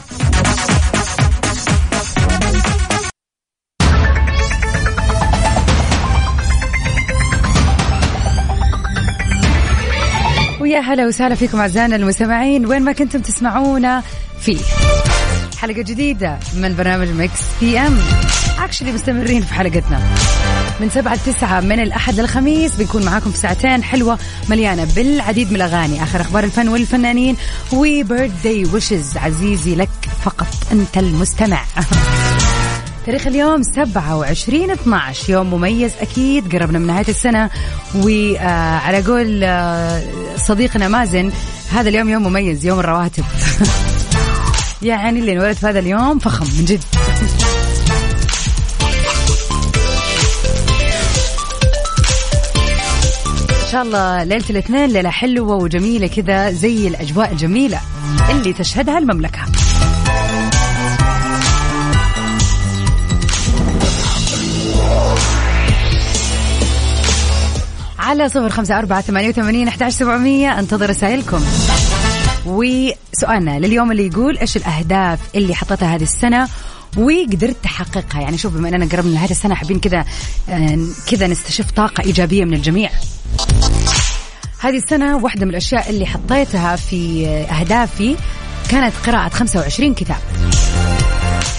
ويا 10.73 10.81
هلا 10.81 11.07
وسهلا 11.07 11.35
فيكم 11.35 11.59
أعزائنا 11.59 11.95
المستمعين. 11.95 12.65
وين 12.65 12.81
ما 12.81 12.91
كنتم 12.91 13.19
تسمعونا 13.19 14.03
في 14.39 14.57
حلقة 15.57 15.81
جديدة 15.81 16.39
من 16.57 16.75
برنامج 16.75 17.07
Mix 17.07 17.39
PM. 17.61 17.97
actually 18.59 18.91
مستمرين 18.91 19.41
في 19.41 19.53
حلقتنا. 19.53 20.01
من 20.79 20.89
سبعة 20.89 21.13
لتسعة 21.13 21.61
من 21.61 21.79
الأحد 21.79 22.19
للخميس 22.19 22.75
بنكون 22.75 23.05
معاكم 23.05 23.31
في 23.31 23.37
ساعتين 23.37 23.83
حلوة 23.83 24.19
مليانة 24.49 24.87
بالعديد 24.95 25.49
من 25.49 25.55
الأغاني. 25.55 26.03
آخر 26.03 26.21
أخبار 26.21 26.43
الفن 26.43 26.67
والفنانين. 26.67 27.37
و 27.73 28.31
birthday 28.43 28.65
wishes 28.73 29.17
عزيزي 29.17 29.75
لك 29.75 29.89
فقط. 30.25 30.47
أنت 30.71 30.97
المستمع. 30.97 31.61
تاريخ 33.05 33.27
اليوم 33.27 33.63
27 33.63 34.71
12 34.71 35.33
يوم 35.33 35.53
مميز 35.53 35.91
أكيد 36.01 36.55
قربنا 36.55 36.79
من 36.79 36.87
نهاية 36.87 37.07
السنة. 37.07 37.49
وعلى 37.95 39.01
قول 39.01 39.43
آه، 39.43 40.03
صديقنا 40.37 40.87
مازن 40.87 41.31
هذا 41.71 41.89
اليوم 41.89 42.09
يوم 42.09 42.23
مميز 42.23 42.65
يوم 42.65 42.79
الرواتب. 42.79 43.23
يعني 44.81 45.19
اللي 45.19 45.31
انولد 45.33 45.55
في 45.55 45.67
هذا 45.67 45.79
اليوم 45.79 46.19
فخم 46.19 46.45
من 46.45 46.65
جد. 46.65 46.81
إن 53.63 53.71
شاء 53.71 53.81
الله 53.81 54.23
ليلة 54.23 54.45
الاثنين 54.49 54.89
ليلة 54.89 55.09
حلوة 55.09 55.55
وجميلة 55.55 56.07
كذا 56.07 56.51
زي 56.51 56.87
الأجواء 56.87 57.31
الجميلة 57.31 57.79
اللي 58.29 58.53
تشهدها 58.53 58.97
المملكة. 58.97 59.41
على 68.13 68.29
صفر 68.29 68.49
خمسة 68.49 68.79
أربعة 68.79 69.01
ثمانية 69.01 69.29
وثمانين 69.29 69.67
أحداش 69.67 69.93
سبعمية. 69.93 70.59
أنتظر 70.59 70.89
رسائلكم. 70.89 71.45
وسؤالنا 72.45 73.59
لليوم 73.59 73.91
اللي 73.91 74.07
يقول 74.07 74.37
إيش 74.37 74.57
الأهداف 74.57 75.19
اللي 75.35 75.55
حطيتها 75.55 75.95
هذه 75.95 76.03
السنة 76.03 76.47
وقدرت 76.97 77.55
تحققها؟ 77.63 78.21
يعني 78.21 78.37
شوف 78.37 78.53
بما 78.53 78.69
إننا 78.69 78.85
قربنا 78.85 79.09
لنهايه 79.09 79.31
السنة 79.31 79.55
حابين 79.55 79.79
كذا 79.79 80.05
آه، 80.49 80.79
كذا 81.07 81.27
نستشف 81.27 81.71
طاقة 81.71 82.03
إيجابية 82.03 82.45
من 82.45 82.53
الجميع. 82.53 82.89
هذه 84.59 84.77
السنة 84.77 85.17
واحدة 85.17 85.45
من 85.45 85.51
الأشياء 85.51 85.89
اللي 85.89 86.05
حطيتها 86.05 86.75
في 86.75 87.27
أهدافي 87.27 88.15
كانت 88.69 88.93
قراءة 89.07 89.29
25 89.29 89.93
كتاب 89.93 90.21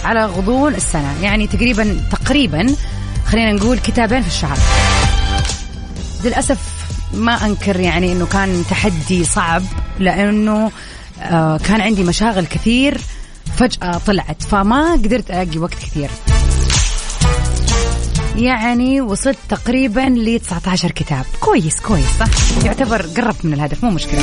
على 0.05 0.27
غضون 0.27 0.75
السنة. 0.75 1.15
يعني 1.23 1.47
تقريبا 1.47 2.01
تقريبا 2.13 2.67
خلينا 3.27 3.53
نقول 3.53 3.79
كتابين 3.79 4.23
في 4.23 4.29
الشهر. 4.29 4.59
للأسف 6.25 6.59
ما 7.15 7.47
أنكر 7.47 7.81
يعني 7.81 8.13
أنه 8.13 8.27
كان 8.27 8.65
تحدي 8.71 9.25
صعب 9.25 9.63
لأنه 9.99 10.71
آه 11.23 11.57
كان 11.57 11.81
عندي 11.81 12.05
مشاغل 12.05 12.47
كثير 12.47 13.01
فجأة 13.57 13.99
طلعت 14.07 14.43
فما 14.43 14.93
قدرت 14.93 15.31
ألاقي 15.31 15.59
وقت 15.59 15.75
كثير. 15.75 16.11
يعني 18.37 19.01
وصلت 19.01 19.39
تقريبا 19.49 20.01
ل 20.01 20.41
19 20.41 20.91
كتاب. 20.91 21.25
كويس 21.41 21.81
كويس. 21.81 22.07
صح؟ 22.21 22.27
يعتبر 22.65 23.03
قربت 23.03 23.45
من 23.45 23.53
الهدف 23.55 23.85
مو 23.85 23.91
مشكلة. 23.91 24.21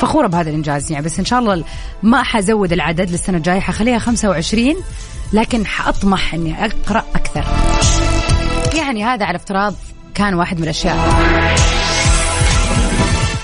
فخورة 0.00 0.26
بهذا 0.26 0.50
الإنجاز 0.50 0.92
يعني 0.92 1.04
بس 1.04 1.18
إن 1.18 1.24
شاء 1.24 1.38
الله 1.38 1.64
ما 2.02 2.22
حزود 2.22 2.72
العدد 2.72 3.10
للسنة 3.10 3.36
الجاية 3.36 3.60
حخليها 3.60 3.98
25 3.98 4.74
لكن 5.32 5.66
حأطمح 5.66 6.34
إني 6.34 6.64
أقرأ 6.64 7.04
أكثر. 7.14 7.44
يعني 8.76 9.04
هذا 9.04 9.24
على 9.24 9.36
افتراض 9.36 9.74
كان 10.18 10.34
واحد 10.34 10.56
من 10.56 10.64
الأشياء. 10.64 10.96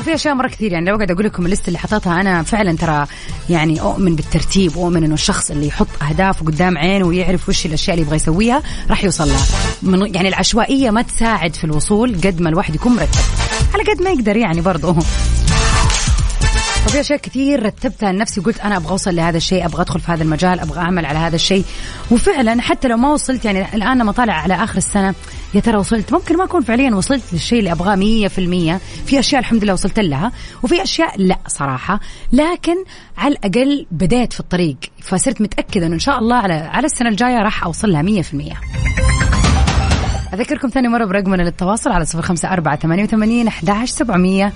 في 0.05 0.15
أشياء 0.15 0.35
مرة 0.35 0.49
كثير 0.49 0.73
يعني 0.73 0.91
لو 0.91 0.97
قاعد 0.97 1.11
أقول 1.11 1.25
لكم 1.25 1.45
الليست 1.45 1.69
اللي 1.69 1.79
حطيتها 1.79 2.21
أنا 2.21 2.43
فعلا 2.43 2.77
ترى 2.77 3.07
يعني 3.51 3.81
أؤمن 3.81 4.17
بالترتيب 4.17 4.73
أؤمن 4.77 5.05
إنه 5.05 5.15
الشخص 5.15 5.51
اللي 5.51 5.67
يحط 5.67 5.89
اهدافه 6.03 6.47
قدام 6.47 6.79
عينه 6.79 7.07
ويعرف 7.07 7.49
وش 7.49 7.67
الأشياء 7.67 7.95
اللي 7.95 8.07
يبغى 8.07 8.17
يسويها 8.17 8.63
راح 8.91 9.05
يوصل 9.05 9.29
لها. 9.29 9.47
من 9.83 10.15
يعني 10.15 10.29
العشوائية 10.29 10.91
ما 10.91 11.03
تساعد 11.03 11.55
في 11.55 11.65
الوصول 11.65 12.15
قد 12.15 12.41
ما 12.41 12.49
الواحد 12.49 12.75
يكون 12.75 12.93
مرتب. 12.93 13.21
على 13.75 13.83
قد 13.83 14.03
ما 14.03 14.11
يقدر 14.11 14.37
يعني 14.37 14.61
برضه. 14.61 14.97
وفي 16.87 17.01
اشياء 17.01 17.19
كثير 17.19 17.63
رتبتها 17.63 18.13
لنفسي 18.13 18.41
وقلت 18.41 18.61
أنا 18.61 18.77
أبغى 18.77 18.91
أوصل 18.91 19.17
لهذا 19.17 19.37
الشيء 19.37 19.65
أبغى 19.65 19.83
أدخل 19.83 20.01
في 20.01 20.13
هذا 20.13 20.23
المجال 20.23 20.61
أبغى 20.61 20.79
أعمل 20.81 21.07
على 21.07 21.19
هذا 21.19 21.37
الشيء. 21.37 21.65
وفعلا 22.11 22.61
حتى 22.63 22.89
لو 22.89 22.97
ما 22.97 23.13
وصلت 23.13 23.45
يعني 23.45 23.75
الآن 23.75 23.99
لما 23.99 24.13
طالع 24.13 24.33
على 24.33 24.55
آخر 24.55 24.77
السنة 24.77 25.15
يا 25.55 25.61
ترى 25.61 25.77
وصلت؟ 25.77 26.13
ممكن 26.13 26.37
ما 26.37 26.45
أكون 26.45 26.63
فعليا 26.63 26.95
وصلت 26.95 27.23
للشيء 27.33 27.59
اللي 27.59 27.73
أبغاه 27.73 27.97
مية 27.97 28.29
في 28.29 28.39
المية. 28.39 28.81
في 29.07 29.19
أشياء 29.19 29.41
الحمد 29.41 29.65
لله 29.65 29.73
وصلت 29.73 29.99
لها 29.99 30.33
وفي 30.63 30.83
أشياء 30.83 31.15
لا 31.19 31.39
صراحة. 31.47 32.01
لكن 32.33 32.77
على 33.19 33.35
الأقل 33.35 33.87
بديت 33.91 34.33
في 34.33 34.41
الطريق 34.41 34.77
فصرت 35.03 35.41
متأكدة 35.41 35.87
إنه 35.87 35.95
إن 35.95 36.01
شاء 36.01 36.19
الله 36.19 36.37
على 36.37 36.55
على 36.55 36.87
السنة 36.87 37.09
الجاية 37.09 37.43
راح 37.43 37.65
أوصل 37.65 37.93
لها 37.93 38.03
مية 38.03 38.23
في 38.23 38.33
المية. 38.33 38.61
أذكركم 40.35 40.69
ثاني 40.69 40.89
مرة 40.89 41.05
برقمنا 41.05 41.43
للتواصل 41.43 41.93
على 41.93 42.05
صفر 42.05 42.23
خمسة 42.23 42.53
أربعة 42.53 42.77
ثمانية 42.77 43.05
وثمانين 43.05 43.49
أحداش 43.49 43.91
سبعمية. 43.91 44.53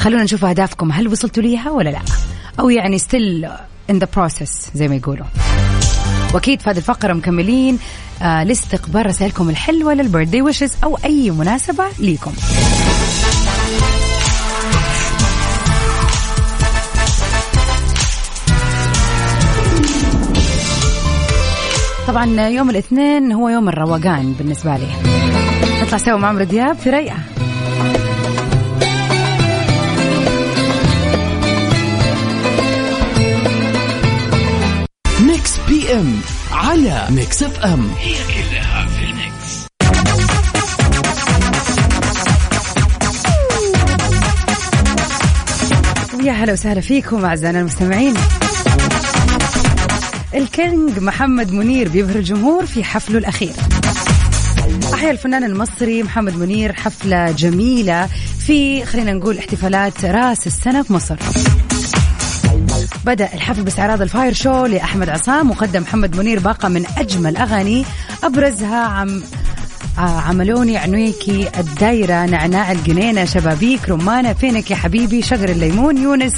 خلونا 0.00 0.22
نشوف 0.24 0.44
أهدافكم. 0.44 0.92
هل 0.92 1.08
وصلتوا 1.08 1.42
ليها 1.42 1.70
ولا 1.70 1.90
لا؟ 1.90 2.00
أو 2.60 2.70
يعني 2.70 2.98
still 2.98 3.48
in 3.92 3.94
the 3.94 4.06
process 4.16 4.50
زي 4.74 4.88
ما 4.88 4.94
يقولوا. 4.94 5.26
وأكيد 6.34 6.60
في 6.60 6.70
هذه 6.70 6.76
الفقرة 6.76 7.12
مكملين. 7.12 7.78
آه 8.22 8.44
لاستقبال 8.44 9.06
رسائلكم 9.06 9.50
الحلوة 9.50 9.94
للبيرثدي 9.94 10.42
ويشز 10.42 10.72
أو 10.84 10.98
أي 11.04 11.30
مناسبة 11.30 11.84
ليكم. 11.98 12.32
طبعا 22.08 22.48
يوم 22.48 22.70
الاثنين 22.70 23.32
هو 23.32 23.48
يوم 23.48 23.68
الروقان 23.68 24.32
بالنسبة 24.32 24.76
لي. 24.76 24.88
نطلع 25.82 25.98
سوا 25.98 26.16
مع 26.16 26.28
عمرو 26.28 26.44
دياب 26.44 26.76
في 26.76 26.90
ريئه 26.90 27.16
M 35.92 36.20
على 36.52 37.06
Mix 37.10 37.42
FM. 37.42 37.90
هي 37.98 38.14
كلها 38.14 38.86
في 38.86 39.04
ال 39.04 39.20
mix 39.20 39.66
يا 46.26 46.32
هلا 46.32 46.52
وسهلا 46.52 46.80
فيكم 46.80 47.24
أعزائنا 47.24 47.60
المستمعين. 47.60 48.14
ال 50.34 50.47
King 50.47 50.98
محمد 50.98 51.52
منير 51.52 51.88
بيبهر 51.88 52.16
الجمهور 52.16 52.66
في 52.66 52.84
حفله 52.84 53.18
الأخير. 53.18 53.52
أحيا 54.94 55.10
الفنان 55.10 55.44
المصري 55.44 56.02
محمد 56.02 56.36
منير 56.36 56.72
حفلة 56.72 57.30
جميلة 57.30 58.08
في 58.46 58.84
خلينا 58.84 59.12
نقول 59.12 59.38
احتفالات 59.38 60.04
راس 60.04 60.46
السنة 60.46 60.82
في 60.82 60.92
مصر. 60.92 61.16
بدأ 63.10 63.34
الحفل 63.34 63.62
باستعراض 63.62 64.02
الفاير 64.02 64.32
شو 64.32 64.66
لأحمد 64.66 65.08
عصام 65.08 65.50
وقدم 65.50 65.82
محمد 65.82 66.16
منير 66.16 66.38
باقة 66.38 66.68
من 66.68 66.86
أجمل 66.98 67.36
أغاني. 67.36 67.84
أبرزها 68.24 68.76
عم 68.76 69.22
آه، 69.98 70.20
عملوني 70.20 70.76
عنويكي 70.76 71.48
الدايرة 71.58 72.26
نعناع 72.26 72.72
الجنينة 72.72 73.24
شبابيك 73.24 73.88
رمانة 73.88 74.32
فينك 74.32 74.70
يا 74.70 74.76
حبيبي 74.76 75.22
شجر 75.22 75.48
الليمون 75.48 75.96
يونس 75.98 76.34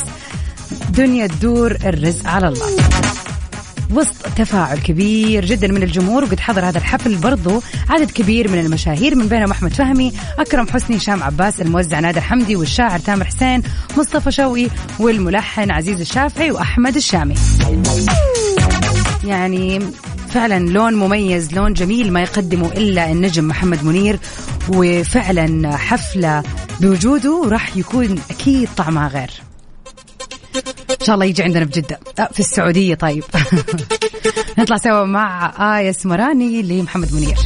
دنيا 0.91 1.27
تدور 1.27 1.77
الرزق 1.85 2.29
على 2.29 2.49
الله. 2.49 2.82
تفاعل 4.37 4.79
كبير 4.79 5.45
جدا 5.45 5.69
من 5.69 5.83
الجمهور 5.83 6.25
وقد 6.25 6.41
حضر 6.41 6.69
هذا 6.69 6.79
الحفل 6.79 7.17
برضو 7.17 7.63
عدد 7.91 8.11
كبير 8.11 8.51
من 8.51 8.59
المشاهير 8.59 9.15
من 9.15 9.29
بينهم 9.29 9.51
أحمد 9.51 9.73
فهمي 9.73 10.13
أكرم 10.39 10.69
حسني 10.69 10.97
هشام 10.97 11.23
عباس 11.23 11.61
الموزع 11.61 12.01
نادر 12.01 12.21
حمدي 12.21 12.57
والشاعر 12.57 12.99
تامر 12.99 13.25
حسين 13.25 13.63
مصطفى 13.97 14.31
شوقي 14.31 14.69
والملحن 14.99 15.71
عزيز 15.71 16.01
الشافعي 16.01 16.51
وأحمد 16.51 16.97
الشامي. 16.97 17.35
يعني 19.25 19.81
فعلا 20.29 20.59
لون 20.59 20.95
مميز 20.95 21.53
لون 21.53 21.73
جميل 21.73 22.13
ما 22.13 22.23
يقدمه 22.23 22.67
إلا 22.73 23.13
النجم 23.13 23.49
محمد 23.49 23.85
منير 23.85 24.19
وفعلا 24.69 25.77
حفلة 25.77 26.43
بوجوده 26.81 27.43
راح 27.49 27.77
يكون 27.77 28.19
أكيد 28.31 28.69
طعمها 28.77 29.09
غير. 29.09 29.52
إن 31.03 31.07
شاء 31.07 31.15
الله 31.15 31.27
يجي 31.27 31.43
عندنا 31.43 31.65
في 31.65 31.71
جدة. 31.81 32.01
أه 32.19 32.29
في 32.33 32.41
السعودية 32.41 32.95
طيب. 32.95 33.25
نطلع 34.59 34.77
سوا 34.77 35.05
مع 35.05 35.53
آية 35.79 35.91
اسمراني 35.91 36.63
لمحمد 36.63 37.15
منير. 37.15 37.37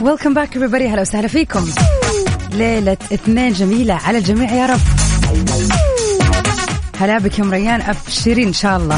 ويلكم 0.00 0.34
باك 0.34 0.58
everybody. 0.58 0.82
هلا 0.82 1.00
وسهلا 1.00 1.28
فيكم. 1.28 1.70
ليلة 2.52 2.96
اثنين 3.12 3.52
جميلة 3.52 3.94
على 3.94 4.18
الجميع 4.18 4.52
يا 4.52 4.66
رب. 4.66 4.80
هلا 7.00 7.18
بك 7.18 7.38
يا 7.38 7.44
مريان 7.44 7.80
أبشري 7.80 8.44
إن 8.44 8.52
شاء 8.52 8.76
الله. 8.76 8.96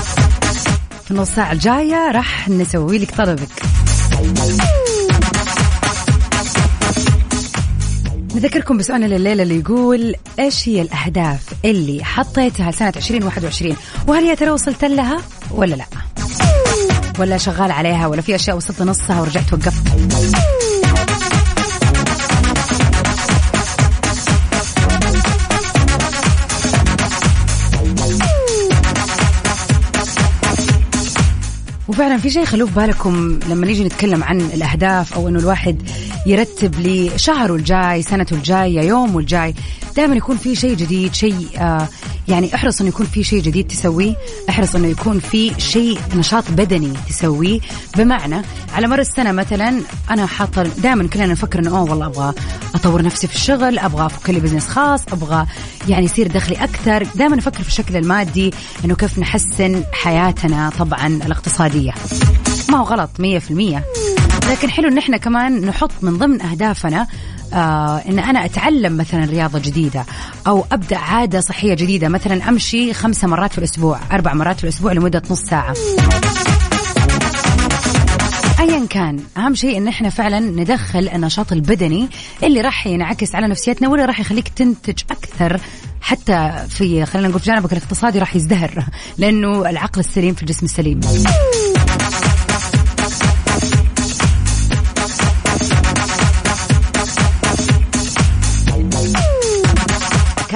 في 1.05 1.11
النص 1.11 1.29
ساعة 1.29 1.53
الجاية 1.53 2.11
راح 2.11 2.49
نسوي 2.49 2.99
لك 2.99 3.11
طلبك. 3.11 3.63
نذكركم 8.35 8.77
بسؤالنا 8.77 9.07
لليلة 9.07 9.43
اللي 9.43 9.59
يقول 9.59 10.15
إيش 10.39 10.69
هي 10.69 10.83
الأهداف 10.83 11.41
اللي 11.65 12.05
حطيتها 12.05 12.71
لسنة 12.71 12.93
2021 12.97 13.77
وهل 14.07 14.25
يا 14.25 14.35
ترى 14.35 14.51
وصلت 14.51 14.85
لها 14.85 15.23
ولا 15.51 15.75
لا؟ 15.75 15.85
ولا 17.19 17.39
شغال 17.39 17.71
عليها 17.71 18.07
ولا 18.07 18.23
في 18.23 18.35
أشياء 18.35 18.57
وصلت 18.57 18.83
لنصها 18.83 19.21
ورجعت 19.21 19.53
وقفت؟ 19.53 19.83
وفعلا 31.89 32.17
في 32.17 32.31
شيء 32.31 32.45
خلوه 32.45 32.69
في 32.69 32.75
بالكم 32.75 33.39
لما 33.49 33.67
نيجي 33.67 33.85
نتكلم 33.85 34.25
عن 34.25 34.41
الأهداف 34.41 35.15
أو 35.15 35.29
إنه 35.29 35.39
الواحد 35.39 35.83
يرتب 36.27 36.75
لشهره 36.81 37.55
الجاي 37.55 38.03
سنته 38.03 38.35
الجايه 38.35 38.81
يومه 38.81 39.19
الجاي. 39.19 39.55
دائما 39.97 40.17
يكون 40.17 40.37
في 40.37 40.55
شيء 40.55 40.75
جديد 40.75 41.15
شيء 41.15 41.49
آه 41.59 41.89
يعني 42.29 42.55
احرص 42.55 42.81
إنه 42.81 42.89
يكون 42.89 43.07
في 43.07 43.25
شيء 43.25 43.43
جديد 43.43 43.67
تسويه. 43.67 44.15
احرص 44.49 44.75
إنه 44.75 44.89
يكون 44.89 45.19
في 45.21 45.61
شيء 45.61 45.99
نشاط 46.15 46.45
بدني 46.51 46.93
تسويه. 47.09 47.61
بمعنى 47.97 48.43
على 48.75 48.87
مر 48.87 48.99
السنة 48.99 49.33
مثلا 49.33 49.81
أنا 50.11 50.27
حاطة 50.27 50.63
دائما 50.63 51.09
كلنا 51.09 51.27
نفكر 51.27 51.59
إنه 51.59 51.71
أوه 51.71 51.91
والله 51.91 52.07
أبغى 52.07 52.35
أطور 52.75 53.03
نفسي 53.03 53.27
في 53.27 53.35
الشغل 53.35 53.79
أبغى 53.79 54.07
أفك 54.07 54.31
لي 54.31 54.41
بزنس 54.41 54.67
خاص 54.67 55.01
أبغى 55.13 55.47
يعني 55.89 56.05
يصير 56.05 56.27
دخلي 56.27 56.57
أكثر. 56.65 57.07
دائما 57.15 57.37
نفكر 57.37 57.63
في 57.63 57.69
الشكل 57.69 57.97
المادي 57.97 58.55
إنه 58.85 58.95
كيف 58.95 59.19
نحسن 59.19 59.83
حياتنا 59.93 60.71
طبعا 60.79 61.07
الاقتصادية. 61.07 61.93
ما 62.69 62.79
هو 62.79 62.85
غلط 62.85 63.11
100% 63.19 63.23
لكن 64.51 64.71
حلو 64.71 64.89
إن 64.89 64.99
إحنا 64.99 65.17
كمان 65.17 65.67
نحط 65.67 65.91
من 66.03 66.19
ضمن 66.19 66.43
أهدافنا 66.43 67.07
آه 67.53 68.03
إن 68.09 68.19
أنا 68.19 68.45
أتعلم 68.45 68.97
مثلا 68.97 69.25
رياضة 69.25 69.59
جديدة 69.59 70.05
أو 70.47 70.65
أبدأ 70.73 70.97
عادة 70.97 71.41
صحية 71.41 71.75
جديدة 71.75 72.09
مثلا 72.09 72.49
أمشي 72.49 72.95
خمسة 72.95 73.29
مرات 73.29 73.53
في 73.53 73.59
الأسبوع 73.59 73.99
أربع 74.13 74.35
مرات 74.35 74.57
في 74.57 74.65
الأسبوع 74.65 74.93
لمدة 74.93 75.23
نص 75.31 75.41
ساعة. 75.41 75.75
ايا 78.61 78.87
كان 78.91 79.19
أهم 79.37 79.55
شيء 79.55 79.77
إن 79.79 79.89
إحنا 79.89 80.11
فعلا 80.11 80.41
ندخل 80.41 81.09
النشاط 81.15 81.53
البدني 81.53 82.09
اللي 82.43 82.61
راح 82.61 82.87
ينعكس 82.87 83.35
على 83.35 83.49
نفسيتنا 83.49 83.89
واللي 83.89 84.05
راح 84.05 84.21
يخليك 84.21 84.49
تنتج 84.49 84.99
أكثر 85.11 85.61
حتى 86.01 86.53
في 86.69 87.07
خلينا 87.07 87.29
نقول 87.29 87.41
في 87.41 87.47
جانبك 87.47 87.73
الاقتصادي 87.73 88.19
راح 88.19 88.37
يزدهر 88.37 88.85
لأنه 89.19 89.71
العقل 89.71 90.01
السليم 90.01 90.35
في 90.35 90.43
الجسم 90.43 90.67
السليم. 90.67 91.01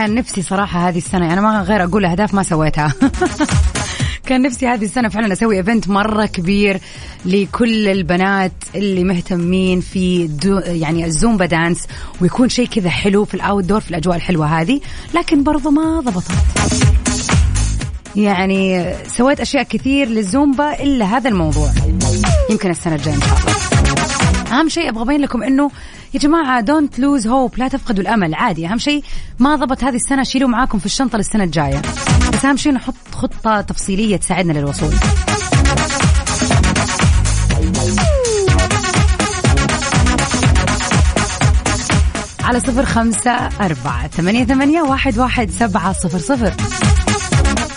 كان 0.03 0.15
نفسي 0.15 0.43
صراحة 0.43 0.89
هذه 0.89 0.99
السنة 0.99 1.33
أنا 1.33 1.41
ما 1.41 1.63
غير 1.63 1.85
أقول 1.85 2.05
أهداف 2.05 2.35
ما 2.35 2.43
سويتها. 2.43 2.95
كان 4.27 4.43
نفسي 4.43 4.67
هذه 4.67 4.85
السنة 4.85 5.09
فعلا 5.09 5.33
أسوي 5.33 5.57
event 5.57 5.89
مرة 5.89 6.27
كبير 6.27 6.81
لكل 7.25 7.89
البنات 7.89 8.53
اللي 8.75 9.05
مهتمين 9.05 9.81
في 9.81 10.27
دو 10.27 10.59
يعني 10.59 11.05
ال 11.05 11.12
Zumba 11.12 11.47
dance 11.47 11.87
ويكون 12.21 12.49
شيء 12.49 12.67
كذا 12.67 12.91
حلو 12.91 13.25
في 13.25 13.35
ال 13.35 13.65
outdoor 13.65 13.81
في 13.81 13.91
الأجواء 13.91 14.17
الحلوة 14.17 14.47
هذه 14.47 14.81
لكن 15.15 15.43
برضو 15.43 15.71
ما 15.71 16.01
ضبطت. 16.01 16.33
يعني 18.17 18.95
سويت 19.09 19.41
أشياء 19.41 19.63
كثير 19.63 20.09
للزومبا 20.09 20.83
إلا 20.83 21.05
هذا 21.05 21.29
الموضوع. 21.29 21.71
يمكن 22.51 22.71
السنة 22.71 22.95
الجاية 22.95 23.15
إن 23.15 23.21
شاء 23.21 23.39
الله. 23.39 23.72
أهم 24.53 24.69
شيء 24.69 24.89
أبغى 24.89 25.03
أبين 25.03 25.21
لكم 25.21 25.43
إنه 25.43 25.71
يا 26.15 26.19
جماعة 26.19 26.61
don't 26.61 26.99
lose 26.99 27.27
hope 27.27 27.59
لا 27.59 27.69
تفقدوا 27.69 28.03
الأمل 28.03 28.35
عادي. 28.35 28.67
أهم 28.67 28.79
شيء 28.79 29.05
ما 29.39 29.57
ضبط 29.57 29.85
هذه 29.85 29.97
السنة 29.97 30.23
شيلوه 30.23 30.49
معاكم 30.51 30.79
في 30.79 30.87
الشنطة 30.87 31.19
للسنة 31.19 31.45
الجاية. 31.45 31.83
بس 32.33 32.45
أهم 32.45 32.57
شيء 32.57 32.73
نحط 32.73 32.95
خطة 33.13 33.61
تفصيلية 33.61 34.17
تساعدنا 34.17 34.53
للوصول. 34.53 34.95
على 42.45 42.61
صفر 42.61 42.85
خمسة 42.85 43.31
أربعة 43.61 44.09
ثمانية, 44.09 44.45
ثمانية 44.45 44.83
واحد, 44.83 45.19
واحد 45.19 45.51
سبعة 45.51 45.93
صفر 45.93 46.19
صفر. 46.19 46.53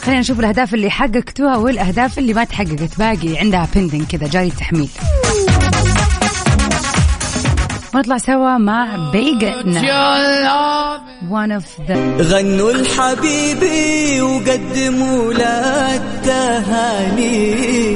خلينا 0.04 0.20
نشوف 0.20 0.40
الأهداف 0.40 0.74
اللي 0.74 0.90
حققتوها 0.90 1.58
والأهداف 1.58 2.20
اللي 2.20 2.34
ما 2.34 2.44
تحققت 2.44 3.00
باقي 3.00 3.38
عندها 3.38 3.68
pending 3.76 4.04
كذا 4.04 4.28
جاري 4.28 4.48
التحميل. 4.48 4.90
ونطلع 7.96 8.18
سوا 8.18 8.58
مع 8.58 9.12
بيجن 9.12 9.82
one 11.32 11.52
of 11.60 11.66
the 11.88 11.98
غنوا 12.22 12.72
الحبيبي 12.72 14.22
وقدموا 14.22 15.34
له 15.34 15.96
التهاني 15.96 17.96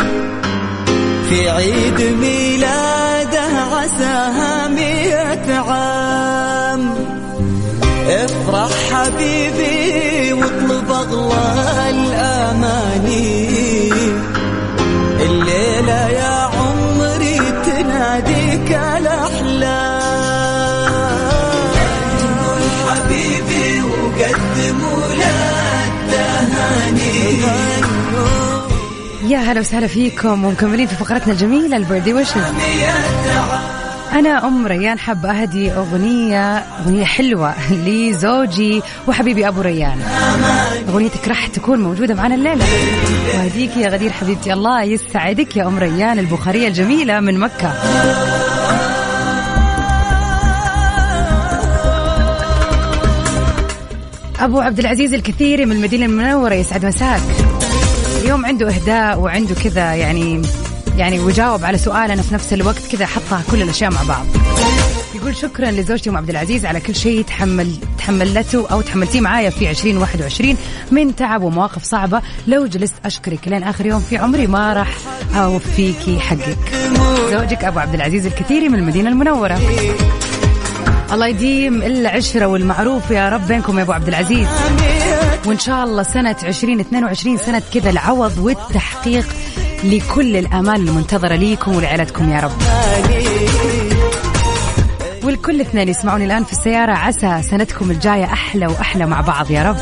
في 1.30 1.50
عيد 1.50 2.02
ميلاده 2.02 3.48
عساها 3.76 4.68
مئة 4.68 5.56
عام. 5.58 6.94
افرح 8.10 8.72
حبيبي 8.92 10.34
واطلب 10.34 10.92
اغلى 10.92 12.09
يا 29.30 29.38
هلا 29.38 29.60
وسهلا 29.60 29.88
فيكم 29.88 30.46
ومكملين 30.46 30.88
في 30.88 30.96
فقرتنا 30.96 31.34
الجميلة 31.34 31.78
البردي 31.78 32.14
وشز 32.14 32.42
أنا 34.14 34.48
أم 34.48 34.68
ريان 34.68 35.00
حب 35.00 35.26
أهدي 35.26 35.72
أغنية 35.72 36.58
أغنية 36.58 37.04
حلوة 37.06 37.54
لزوجي 37.72 38.82
وحبيبي 39.08 39.48
أبو 39.48 39.62
ريان. 39.62 40.02
أغنيتك 40.90 41.28
راح 41.28 41.48
تكون 41.48 41.80
موجودة 41.80 42.16
معنا 42.16 42.36
الليلة. 42.36 42.66
وهديك 43.36 43.78
يا 43.78 43.90
غدير 43.90 44.12
حبيبتي 44.12 44.54
الله 44.54 44.84
يسعدك 44.84 45.58
يا 45.58 45.68
أم 45.68 45.80
ريان 45.80 46.20
البخارية 46.20 46.68
الجميلة 46.68 47.20
من 47.20 47.40
مكة. 47.40 47.74
أبو 54.40 54.60
عبد 54.60 54.80
العزيز 54.80 55.14
الكثيري 55.14 55.66
من 55.66 55.72
المدينة 55.72 56.06
المنورة 56.06 56.54
يسعد 56.54 56.86
مساك. 56.86 57.49
اليوم 58.20 58.46
عنده 58.46 58.70
إهداء 58.70 59.20
وعنده 59.20 59.56
كذا 59.56 59.94
يعني 59.94 60.42
يعني 60.98 61.20
وجاوب 61.20 61.66
على 61.66 61.78
سؤال 61.78 62.12
أنا 62.12 62.22
في 62.22 62.34
نفس 62.34 62.54
الوقت 62.54 62.88
كذا 62.92 63.06
حطها 63.06 63.44
كل 63.52 63.62
الأشياء 63.62 63.92
مع 63.92 64.04
بعض. 64.04 64.26
يقول 65.16 65.36
شكرا 65.36 65.72
لزوجتي 65.72 66.10
ام 66.10 66.18
عبد 66.18 66.30
العزيز 66.30 66.66
على 66.66 66.80
كل 66.80 66.96
شيء 66.96 67.22
تحمل 67.22 67.76
تحملته 67.98 68.68
أو 68.72 68.82
تحملتيه 68.82 69.22
معايا 69.22 69.50
في 69.50 69.70
2021 69.70 70.58
من 70.92 71.16
تعب 71.16 71.42
ومواقف 71.42 71.84
صعبة. 71.84 72.22
لو 72.48 72.66
جلست 72.66 72.94
أشكرك 73.06 73.48
لين 73.48 73.64
آخر 73.64 73.86
يوم 73.86 74.00
في 74.00 74.18
عمري 74.18 74.48
ما 74.48 74.74
راح 74.74 74.90
اوفيكي 75.36 76.20
حقك. 76.20 76.58
زوجك 77.32 77.64
أبو 77.64 77.80
عبد 77.80 77.94
العزيز 77.94 78.26
الكثيري 78.26 78.70
من 78.70 78.80
المدينة 78.80 79.10
المنورة. 79.10 79.60
الله 81.12 81.28
يديم 81.28 81.82
العشرة 81.82 82.46
والمعروف 82.46 83.12
يا 83.12 83.30
رب 83.30 83.48
بينكم 83.48 83.78
يا 83.78 83.84
أبو 83.84 83.92
عبد 83.92 84.08
العزيز. 84.08 84.48
وإن 85.46 85.60
شاء 85.60 85.84
الله 85.84 86.04
سنة 86.04 86.36
2022 86.44 87.38
سنة 87.38 87.62
كذا 87.74 87.90
العوض 87.90 88.38
والتحقيق 88.38 89.26
لكل 89.84 90.36
الآمال 90.38 90.90
المنتظرة 90.90 91.36
ليكم 91.36 91.76
ولعائلتكم 91.76 92.30
يا 92.32 92.40
رب. 92.40 92.52
والكل 95.24 95.62
اثنين 95.62 95.90
يسمعوني 95.90 96.26
الآن 96.26 96.44
في 96.44 96.54
السيارة 96.54 96.92
عسى 96.92 97.42
سنتكم 97.50 97.92
الجاية 97.92 98.26
أحلى 98.26 98.68
وأحلى 98.68 99.06
مع 99.06 99.22
بعض 99.22 99.52
يا 99.52 99.64
رب. 99.64 99.78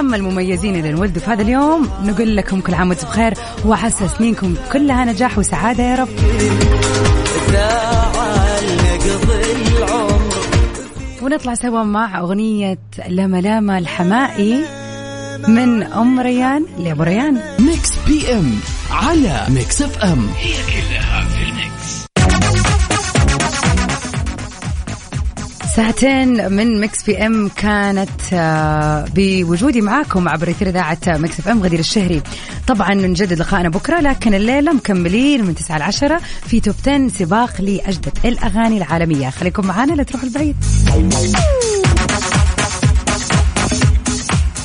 أما 0.00 0.16
المميزين 0.16 0.76
اللي 0.76 0.88
انولدوا 0.88 1.22
في 1.22 1.30
هذا 1.30 1.42
اليوم 1.42 1.90
نقول 2.04 2.36
لكم 2.36 2.60
كل 2.60 2.74
عام 2.74 2.88
وأنتم 2.88 3.06
بخير 3.08 3.34
وعسى 3.64 4.08
سنينكم 4.18 4.54
كلها 4.72 5.04
نجاح 5.04 5.38
وسعادة 5.38 5.82
يا 5.84 5.94
رب. 5.94 6.08
ونطلع 11.28 11.54
سوا 11.54 11.82
مع 11.82 12.20
أغنية 12.20 12.78
لما 13.08 13.40
لاما 13.40 13.78
الحمائي 13.78 14.64
من 15.48 15.82
أم 15.82 16.20
ريان 16.20 16.66
لأبو 16.78 17.02
ريان. 17.02 17.40
Mix 17.58 17.90
PM 18.06 18.54
على 18.90 19.46
Mix 19.48 19.82
FM 19.82 20.28
ساعتين 25.76 26.52
من 26.52 26.80
Mix 26.80 27.02
PM 27.02 27.48
كانت 27.48 28.20
آه، 28.32 29.04
بوجودي 29.14 29.80
معاكم 29.80 30.28
عبر 30.28 30.50
أثير 30.50 30.68
إذاعة 30.68 30.98
Mix 31.06 31.38
FM 31.38 31.62
غدير 31.62 31.78
الشهري. 31.78 32.22
طبعا 32.68 32.94
نجدد 32.94 33.38
لقائنا 33.38 33.68
بكرة 33.68 34.00
لكن 34.00 34.34
الليلة 34.34 34.72
مكملين. 34.72 35.44
من 35.44 35.54
9 35.54 35.78
ل 35.78 35.82
10 35.82 36.20
في 36.46 36.60
توب 36.60 36.74
10 36.86 37.08
سباق 37.08 37.60
لأجدد 37.60 38.18
الأغاني 38.24 38.76
العالمية. 38.76 39.30
خليكم 39.30 39.66
معنا 39.66 39.92
لا 39.92 40.02
تروحوا 40.02 40.28
البعيد. 40.28 40.56